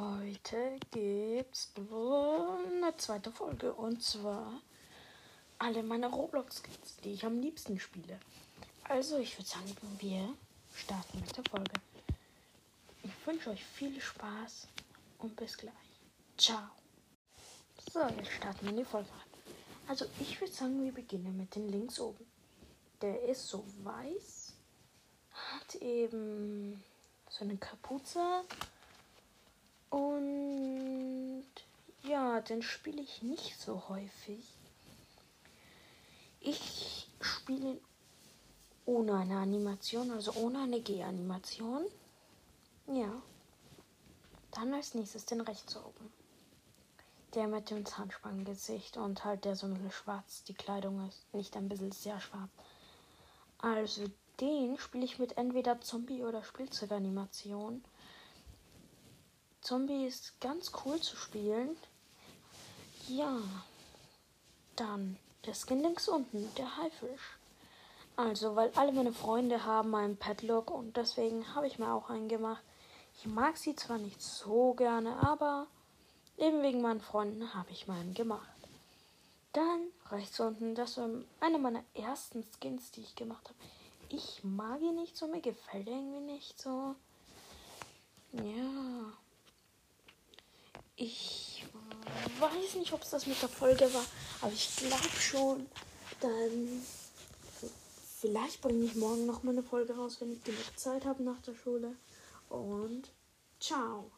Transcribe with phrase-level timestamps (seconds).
[0.00, 4.62] Heute gibt's eine zweite Folge und zwar
[5.58, 8.18] alle meine Roblox-Skins, die ich am liebsten spiele.
[8.84, 10.34] Also, ich würde sagen, wir
[10.74, 11.72] starten mit der Folge.
[13.02, 14.68] Ich wünsche euch viel Spaß
[15.18, 15.74] und bis gleich.
[16.38, 16.70] Ciao.
[17.92, 19.54] So, jetzt starten wir in die Folge rein.
[19.86, 22.24] Also, ich würde sagen, wir beginnen mit den links oben.
[23.02, 24.54] Der ist so weiß,
[25.32, 26.82] hat eben
[27.28, 28.44] so eine Kapuze
[29.90, 31.44] und
[32.40, 34.44] den spiele ich nicht so häufig.
[36.40, 37.78] Ich spiele
[38.86, 41.84] ohne eine Animation, also ohne eine G-Animation.
[42.86, 43.22] Ja.
[44.52, 46.12] Dann als nächstes den rechts oben.
[47.34, 51.32] Der mit dem Zahnspangengesicht und halt der so ein bisschen schwarz die Kleidung ist.
[51.32, 52.50] Nicht ein bisschen sehr schwarz.
[53.58, 57.84] Also den spiele ich mit entweder Zombie- oder Spielzeuganimation.
[59.60, 61.76] Zombie ist ganz cool zu spielen.
[63.10, 63.38] Ja.
[64.76, 67.38] Dann der Skin links unten, der Haifisch.
[68.14, 72.28] Also, weil alle meine Freunde haben einen Padlock und deswegen habe ich mir auch einen
[72.28, 72.62] gemacht.
[73.16, 75.66] Ich mag sie zwar nicht so gerne, aber
[76.38, 78.48] eben wegen meinen Freunden habe ich meinen gemacht.
[79.52, 81.08] Dann rechts unten, das war
[81.40, 83.58] einer meiner ersten Skins, die ich gemacht habe.
[84.08, 86.94] Ich mag ihn nicht so, mir gefällt er irgendwie nicht so.
[88.32, 89.12] Ja.
[90.94, 91.39] Ich
[92.38, 94.04] weiß nicht, ob es das mit der Folge war,
[94.40, 95.66] aber ich glaube schon.
[96.20, 96.82] Dann
[98.20, 101.40] vielleicht bringe ich morgen noch mal eine Folge raus, wenn ich genug Zeit habe nach
[101.40, 101.94] der Schule.
[102.48, 103.10] Und
[103.58, 104.10] ciao.